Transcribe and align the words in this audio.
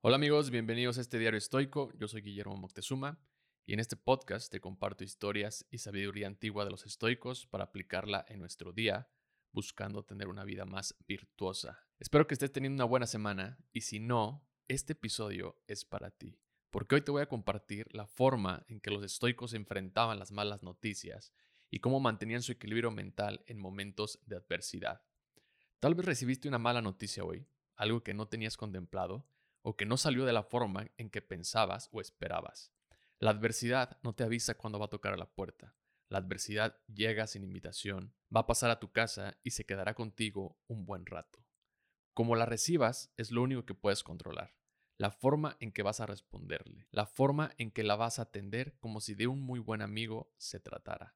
Hola 0.00 0.14
amigos, 0.14 0.50
bienvenidos 0.50 0.96
a 0.96 1.00
este 1.00 1.18
diario 1.18 1.38
estoico. 1.38 1.92
Yo 1.98 2.06
soy 2.06 2.22
Guillermo 2.22 2.56
Moctezuma 2.56 3.18
y 3.66 3.72
en 3.72 3.80
este 3.80 3.96
podcast 3.96 4.48
te 4.48 4.60
comparto 4.60 5.02
historias 5.02 5.66
y 5.72 5.78
sabiduría 5.78 6.28
antigua 6.28 6.64
de 6.64 6.70
los 6.70 6.86
estoicos 6.86 7.48
para 7.48 7.64
aplicarla 7.64 8.24
en 8.28 8.38
nuestro 8.38 8.72
día, 8.72 9.08
buscando 9.50 10.04
tener 10.04 10.28
una 10.28 10.44
vida 10.44 10.64
más 10.64 10.94
virtuosa. 11.08 11.84
Espero 11.98 12.28
que 12.28 12.34
estés 12.34 12.52
teniendo 12.52 12.76
una 12.76 12.88
buena 12.88 13.08
semana 13.08 13.58
y 13.72 13.80
si 13.80 13.98
no, 13.98 14.48
este 14.68 14.92
episodio 14.92 15.60
es 15.66 15.84
para 15.84 16.12
ti, 16.12 16.38
porque 16.70 16.94
hoy 16.94 17.00
te 17.00 17.10
voy 17.10 17.22
a 17.22 17.28
compartir 17.28 17.92
la 17.92 18.06
forma 18.06 18.64
en 18.68 18.80
que 18.80 18.92
los 18.92 19.02
estoicos 19.02 19.52
enfrentaban 19.52 20.20
las 20.20 20.30
malas 20.30 20.62
noticias 20.62 21.32
y 21.70 21.80
cómo 21.80 21.98
mantenían 21.98 22.42
su 22.42 22.52
equilibrio 22.52 22.92
mental 22.92 23.42
en 23.48 23.58
momentos 23.58 24.20
de 24.26 24.36
adversidad. 24.36 25.02
Tal 25.80 25.96
vez 25.96 26.06
recibiste 26.06 26.46
una 26.46 26.58
mala 26.58 26.82
noticia 26.82 27.24
hoy, 27.24 27.48
algo 27.74 28.04
que 28.04 28.14
no 28.14 28.28
tenías 28.28 28.56
contemplado, 28.56 29.26
o 29.62 29.76
que 29.76 29.86
no 29.86 29.96
salió 29.96 30.24
de 30.24 30.32
la 30.32 30.42
forma 30.42 30.86
en 30.96 31.10
que 31.10 31.22
pensabas 31.22 31.88
o 31.92 32.00
esperabas. 32.00 32.72
La 33.18 33.30
adversidad 33.30 33.98
no 34.02 34.14
te 34.14 34.24
avisa 34.24 34.54
cuando 34.54 34.78
va 34.78 34.86
a 34.86 34.90
tocar 34.90 35.12
a 35.12 35.16
la 35.16 35.30
puerta. 35.30 35.74
La 36.08 36.18
adversidad 36.18 36.80
llega 36.86 37.26
sin 37.26 37.42
invitación, 37.42 38.14
va 38.34 38.40
a 38.40 38.46
pasar 38.46 38.70
a 38.70 38.80
tu 38.80 38.92
casa 38.92 39.36
y 39.42 39.50
se 39.50 39.66
quedará 39.66 39.94
contigo 39.94 40.58
un 40.66 40.86
buen 40.86 41.04
rato. 41.04 41.44
Como 42.14 42.36
la 42.36 42.46
recibas 42.46 43.12
es 43.16 43.30
lo 43.30 43.42
único 43.42 43.66
que 43.66 43.74
puedes 43.74 44.02
controlar. 44.02 44.56
La 44.96 45.10
forma 45.10 45.56
en 45.60 45.70
que 45.70 45.82
vas 45.82 46.00
a 46.00 46.06
responderle, 46.06 46.88
la 46.90 47.06
forma 47.06 47.52
en 47.58 47.70
que 47.70 47.84
la 47.84 47.94
vas 47.94 48.18
a 48.18 48.22
atender 48.22 48.76
como 48.78 49.00
si 49.00 49.14
de 49.14 49.26
un 49.26 49.40
muy 49.40 49.60
buen 49.60 49.82
amigo 49.82 50.32
se 50.38 50.58
tratara. 50.58 51.14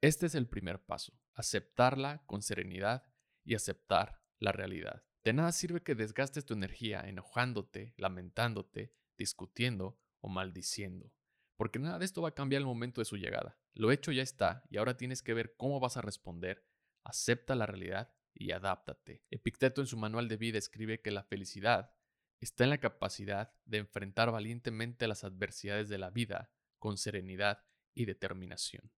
Este 0.00 0.26
es 0.26 0.34
el 0.34 0.48
primer 0.48 0.84
paso, 0.84 1.18
aceptarla 1.34 2.22
con 2.26 2.40
serenidad 2.40 3.02
y 3.44 3.54
aceptar 3.54 4.22
la 4.38 4.52
realidad. 4.52 5.07
De 5.24 5.32
nada 5.32 5.52
sirve 5.52 5.82
que 5.82 5.94
desgastes 5.94 6.44
tu 6.44 6.54
energía 6.54 7.00
enojándote, 7.00 7.94
lamentándote, 7.96 8.94
discutiendo 9.16 9.98
o 10.20 10.28
maldiciendo, 10.28 11.12
porque 11.56 11.78
nada 11.78 11.98
de 11.98 12.04
esto 12.04 12.22
va 12.22 12.28
a 12.28 12.34
cambiar 12.34 12.60
el 12.60 12.66
momento 12.66 13.00
de 13.00 13.04
su 13.04 13.16
llegada. 13.16 13.58
Lo 13.74 13.90
hecho 13.92 14.12
ya 14.12 14.22
está 14.22 14.62
y 14.70 14.76
ahora 14.76 14.96
tienes 14.96 15.22
que 15.22 15.34
ver 15.34 15.54
cómo 15.56 15.80
vas 15.80 15.96
a 15.96 16.02
responder. 16.02 16.64
Acepta 17.04 17.54
la 17.54 17.66
realidad 17.66 18.12
y 18.32 18.52
adáptate. 18.52 19.24
Epicteto 19.30 19.80
en 19.80 19.86
su 19.86 19.96
manual 19.96 20.28
de 20.28 20.36
vida 20.36 20.58
escribe 20.58 21.00
que 21.00 21.10
la 21.10 21.24
felicidad 21.24 21.92
está 22.40 22.64
en 22.64 22.70
la 22.70 22.78
capacidad 22.78 23.52
de 23.64 23.78
enfrentar 23.78 24.30
valientemente 24.30 25.08
las 25.08 25.24
adversidades 25.24 25.88
de 25.88 25.98
la 25.98 26.10
vida 26.10 26.50
con 26.78 26.96
serenidad 26.96 27.64
y 27.94 28.04
determinación. 28.04 28.92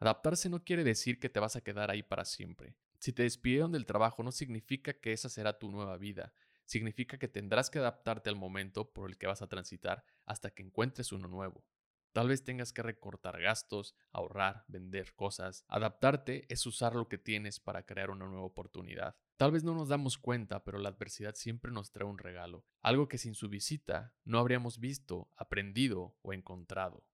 Adaptarse 0.00 0.48
no 0.48 0.62
quiere 0.62 0.84
decir 0.84 1.18
que 1.18 1.28
te 1.28 1.40
vas 1.40 1.56
a 1.56 1.62
quedar 1.62 1.90
ahí 1.90 2.02
para 2.02 2.24
siempre. 2.24 2.76
Si 2.98 3.12
te 3.12 3.22
despidieron 3.22 3.72
del 3.72 3.86
trabajo 3.86 4.22
no 4.22 4.32
significa 4.32 4.92
que 4.92 5.12
esa 5.12 5.28
será 5.28 5.58
tu 5.58 5.70
nueva 5.70 5.96
vida, 5.98 6.32
significa 6.64 7.18
que 7.18 7.28
tendrás 7.28 7.70
que 7.70 7.78
adaptarte 7.78 8.28
al 8.28 8.36
momento 8.36 8.92
por 8.92 9.08
el 9.08 9.16
que 9.16 9.26
vas 9.26 9.40
a 9.40 9.48
transitar 9.48 10.04
hasta 10.26 10.50
que 10.50 10.62
encuentres 10.62 11.12
uno 11.12 11.28
nuevo. 11.28 11.64
Tal 12.12 12.28
vez 12.28 12.42
tengas 12.42 12.72
que 12.72 12.82
recortar 12.82 13.40
gastos, 13.40 13.94
ahorrar, 14.10 14.64
vender 14.66 15.14
cosas. 15.14 15.64
Adaptarte 15.68 16.46
es 16.52 16.66
usar 16.66 16.94
lo 16.94 17.08
que 17.08 17.18
tienes 17.18 17.60
para 17.60 17.84
crear 17.84 18.10
una 18.10 18.26
nueva 18.26 18.44
oportunidad. 18.44 19.16
Tal 19.36 19.52
vez 19.52 19.62
no 19.62 19.74
nos 19.74 19.88
damos 19.88 20.18
cuenta, 20.18 20.64
pero 20.64 20.78
la 20.78 20.88
adversidad 20.88 21.36
siempre 21.36 21.70
nos 21.70 21.92
trae 21.92 22.08
un 22.08 22.18
regalo, 22.18 22.64
algo 22.80 23.06
que 23.06 23.18
sin 23.18 23.34
su 23.34 23.48
visita 23.48 24.14
no 24.24 24.40
habríamos 24.40 24.80
visto, 24.80 25.30
aprendido 25.36 26.16
o 26.22 26.32
encontrado. 26.32 27.04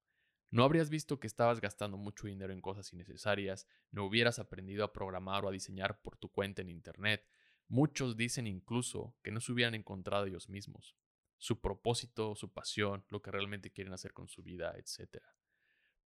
No 0.55 0.63
habrías 0.63 0.89
visto 0.89 1.19
que 1.19 1.27
estabas 1.27 1.61
gastando 1.61 1.97
mucho 1.97 2.29
dinero 2.29 2.53
en 2.53 2.61
cosas 2.61 2.93
innecesarias, 2.93 3.67
no 3.91 4.05
hubieras 4.05 4.39
aprendido 4.39 4.85
a 4.85 4.93
programar 4.93 5.45
o 5.45 5.49
a 5.49 5.51
diseñar 5.51 6.01
por 6.01 6.17
tu 6.17 6.29
cuenta 6.29 6.63
en 6.63 6.71
Internet. 6.71 7.27
Muchos 7.67 8.17
dicen 8.17 8.47
incluso 8.47 9.17
que 9.25 9.33
no 9.33 9.41
se 9.41 9.51
hubieran 9.51 9.75
encontrado 9.75 10.27
ellos 10.27 10.49
mismos, 10.49 10.95
su 11.39 11.61
propósito, 11.61 12.37
su 12.37 12.53
pasión, 12.53 13.05
lo 13.09 13.21
que 13.21 13.33
realmente 13.33 13.73
quieren 13.73 13.95
hacer 13.95 14.13
con 14.13 14.29
su 14.29 14.45
vida, 14.45 14.77
etc. 14.79 15.25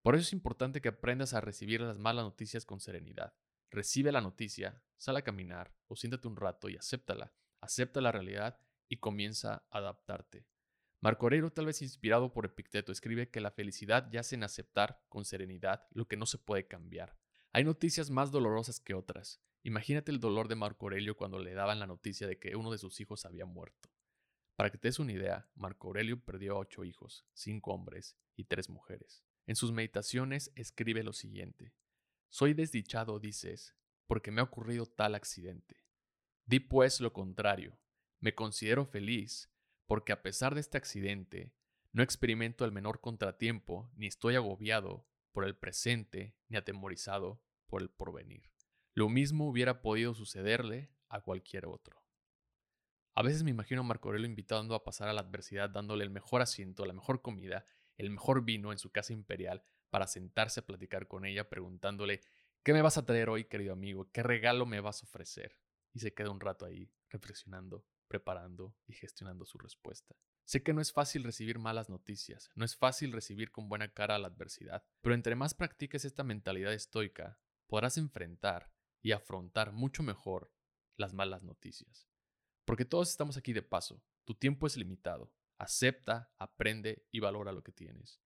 Por 0.01 0.15
eso 0.15 0.23
es 0.23 0.33
importante 0.33 0.81
que 0.81 0.89
aprendas 0.89 1.35
a 1.35 1.43
recibir 1.43 1.83
las 1.83 1.99
malas 1.99 2.25
noticias 2.25 2.65
con 2.65 2.81
serenidad. 2.81 3.35
Recibe 3.71 4.13
la 4.13 4.23
noticia, 4.23 4.83
sal 4.97 5.19
a 5.19 5.23
caminar 5.23 5.75
o 5.89 5.95
siéntate 5.95 6.27
un 6.27 6.37
rato 6.37 6.71
y 6.71 6.77
acéptala. 6.77 7.35
Acepta 7.61 8.01
la 8.01 8.13
realidad 8.13 8.59
y 8.89 8.97
comienza 8.97 9.67
a 9.69 9.77
adaptarte. 9.77 10.47
Marco 11.01 11.27
Aurelio, 11.27 11.51
tal 11.51 11.67
vez 11.67 11.81
inspirado 11.81 12.33
por 12.33 12.45
Epicteto, 12.45 12.91
escribe 12.91 13.31
que 13.31 13.41
la 13.41 13.53
felicidad 13.53 14.11
yace 14.11 14.35
en 14.35 14.43
aceptar 14.43 15.05
con 15.09 15.25
serenidad 15.25 15.87
lo 15.93 16.09
que 16.09 16.17
no 16.17 16.27
se 16.27 16.39
puede 16.39 16.67
cambiar. 16.67 17.17
Hay 17.53 17.63
noticias 17.63 18.11
más 18.11 18.33
dolorosas 18.33 18.81
que 18.81 18.95
otras. 18.95 19.41
Imagínate 19.63 20.11
el 20.11 20.19
dolor 20.19 20.49
de 20.49 20.57
Marco 20.57 20.87
Aurelio 20.87 21.17
cuando 21.17 21.39
le 21.39 21.55
daban 21.55 21.79
la 21.79 21.87
noticia 21.87 22.27
de 22.27 22.39
que 22.39 22.57
uno 22.57 22.73
de 22.73 22.79
sus 22.79 23.01
hijos 23.01 23.25
había 23.27 23.47
muerto. 23.47 23.91
Para 24.57 24.71
que 24.71 24.79
te 24.79 24.89
des 24.89 24.99
una 24.99 25.13
idea, 25.13 25.49
Marco 25.55 25.87
Aurelio 25.87 26.25
perdió 26.25 26.57
a 26.57 26.59
ocho 26.59 26.83
hijos, 26.83 27.25
cinco 27.33 27.73
hombres 27.73 28.17
y 28.35 28.45
tres 28.45 28.69
mujeres. 28.69 29.23
En 29.47 29.55
sus 29.55 29.71
meditaciones 29.71 30.51
escribe 30.57 31.05
lo 31.05 31.13
siguiente. 31.13 31.75
Soy 32.29 32.55
desdichado, 32.55 33.21
dices, 33.21 33.77
porque 34.09 34.33
me 34.33 34.41
ha 34.41 34.45
ocurrido 34.45 34.87
tal 34.87 35.15
accidente. 35.15 35.77
Di 36.45 36.59
pues 36.59 37.01
lo 37.01 37.13
contrario. 37.13 37.79
Me 38.19 38.35
considero 38.35 38.85
feliz 38.85 39.49
porque 39.89 40.13
a 40.13 40.23
pesar 40.23 40.55
de 40.55 40.61
este 40.61 40.79
accidente, 40.79 41.53
no 41.93 42.03
experimento 42.03 42.65
el 42.65 42.71
menor 42.71 43.01
contratiempo, 43.01 43.91
ni 43.97 44.07
estoy 44.07 44.37
agobiado 44.37 45.09
por 45.33 45.45
el 45.45 45.57
presente, 45.57 46.37
ni 46.49 46.57
atemorizado 46.57 47.43
por 47.67 47.83
el 47.83 47.91
porvenir. 47.91 48.51
Lo 48.95 49.09
mismo 49.09 49.49
hubiera 49.49 49.81
podido 49.81 50.15
sucederle 50.15 50.93
a 51.09 51.23
cualquier 51.23 51.67
otro. 51.67 52.05
A 53.15 53.23
veces 53.23 53.43
me 53.43 53.51
imagino 53.51 53.81
a 53.81 53.85
Marco 53.85 54.09
Aurelio 54.09 54.29
invitando 54.29 54.75
a 54.75 54.85
pasar 54.85 55.09
a 55.09 55.13
la 55.13 55.23
adversidad 55.23 55.71
dándole 55.71 56.05
el 56.05 56.11
mejor 56.11 56.43
asiento, 56.43 56.85
la 56.85 56.93
mejor 56.93 57.23
comida, 57.23 57.65
el 57.97 58.11
mejor 58.11 58.45
vino 58.45 58.71
en 58.71 58.79
su 58.79 58.93
casa 58.93 59.13
imperial 59.13 59.65
para 59.91 60.07
sentarse 60.07 60.61
a 60.61 60.67
platicar 60.67 61.09
con 61.09 61.25
ella 61.25 61.49
preguntándole 61.49 62.21
¿Qué 62.63 62.75
me 62.75 62.83
vas 62.83 62.99
a 62.99 63.07
traer 63.07 63.31
hoy, 63.31 63.45
querido 63.45 63.73
amigo? 63.73 64.11
¿Qué 64.13 64.23
regalo 64.23 64.67
me 64.67 64.81
vas 64.81 65.03
a 65.03 65.07
ofrecer? 65.07 65.59
Y 65.95 66.01
se 66.01 66.13
queda 66.13 66.31
un 66.31 66.41
rato 66.41 66.67
ahí, 66.67 66.93
reflexionando 67.09 67.87
preparando 68.09 68.75
y 68.87 68.95
gestionando 68.95 69.45
su 69.45 69.59
respuesta. 69.59 70.17
Sé 70.45 70.63
que 70.63 70.73
no 70.73 70.81
es 70.81 70.93
fácil 70.93 71.25
recibir 71.25 71.59
malas 71.59 71.91
noticias, 71.91 72.51
no 72.55 72.65
es 72.65 72.75
fácil 72.75 73.13
recibir 73.13 73.51
con 73.51 73.69
buena 73.69 73.93
cara 73.93 74.19
la 74.19 74.29
adversidad, 74.29 74.83
pero 75.03 75.15
entre 75.15 75.37
más 75.37 75.55
practiques 75.55 76.05
esta 76.05 76.25
mentalidad 76.25 76.73
estoica, 76.73 77.39
podrás 77.67 77.99
enfrentar 77.99 78.73
y 79.03 79.13
afrontar 79.13 79.73
mucho 79.73 80.03
mejor 80.03 80.53
las 80.97 81.13
malas 81.13 81.43
noticias. 81.43 82.09
Porque 82.65 82.85
todos 82.85 83.11
estamos 83.11 83.37
aquí 83.37 83.53
de 83.53 83.63
paso, 83.63 84.03
tu 84.25 84.35
tiempo 84.35 84.67
es 84.67 84.77
limitado, 84.77 85.33
acepta, 85.59 86.33
aprende 86.39 87.07
y 87.11 87.21
valora 87.21 87.53
lo 87.53 87.63
que 87.63 87.73
tienes. 87.73 88.21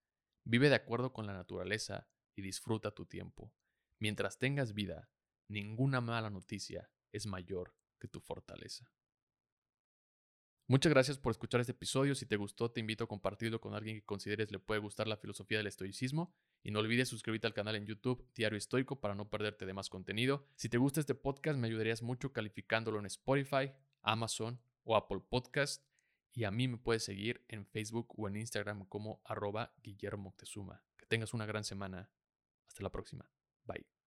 Vive 0.45 0.69
de 0.69 0.75
acuerdo 0.75 1.13
con 1.13 1.27
la 1.27 1.33
naturaleza 1.33 2.09
y 2.35 2.41
disfruta 2.41 2.91
tu 2.91 3.05
tiempo. 3.05 3.53
Mientras 3.99 4.37
tengas 4.39 4.73
vida, 4.73 5.09
ninguna 5.47 6.01
mala 6.01 6.29
noticia 6.29 6.89
es 7.11 7.25
mayor 7.25 7.75
que 7.99 8.07
tu 8.07 8.19
fortaleza. 8.19 8.91
Muchas 10.65 10.91
gracias 10.91 11.17
por 11.17 11.31
escuchar 11.31 11.59
este 11.59 11.73
episodio. 11.73 12.15
Si 12.15 12.25
te 12.25 12.37
gustó, 12.37 12.71
te 12.71 12.79
invito 12.79 13.03
a 13.03 13.07
compartirlo 13.07 13.59
con 13.59 13.73
alguien 13.73 13.97
que 13.97 14.05
consideres 14.05 14.49
le 14.49 14.59
puede 14.59 14.79
gustar 14.79 15.07
la 15.07 15.17
filosofía 15.17 15.57
del 15.57 15.67
estoicismo. 15.67 16.33
Y 16.63 16.71
no 16.71 16.79
olvides 16.79 17.09
suscribirte 17.09 17.47
al 17.47 17.53
canal 17.53 17.75
en 17.75 17.85
YouTube 17.85 18.25
Diario 18.33 18.57
Estoico 18.57 19.01
para 19.01 19.13
no 19.13 19.29
perderte 19.29 19.65
de 19.65 19.73
más 19.73 19.89
contenido. 19.89 20.47
Si 20.55 20.69
te 20.69 20.77
gusta 20.77 21.01
este 21.01 21.15
podcast, 21.15 21.59
me 21.59 21.67
ayudarías 21.67 22.01
mucho 22.01 22.31
calificándolo 22.31 22.99
en 22.99 23.07
Spotify, 23.07 23.73
Amazon 24.01 24.61
o 24.83 24.95
Apple 24.95 25.21
Podcast. 25.29 25.83
Y 26.31 26.45
a 26.45 26.51
mí 26.51 26.69
me 26.69 26.77
puedes 26.77 27.03
seguir 27.03 27.43
en 27.49 27.65
Facebook 27.65 28.13
o 28.17 28.27
en 28.29 28.37
Instagram 28.37 28.85
como 28.87 29.21
arroba 29.25 29.75
Guillermo 29.83 30.23
Moctezuma. 30.23 30.81
Que 30.97 31.05
tengas 31.05 31.33
una 31.33 31.45
gran 31.45 31.65
semana. 31.65 32.09
Hasta 32.67 32.83
la 32.83 32.89
próxima. 32.89 33.29
Bye. 33.65 34.02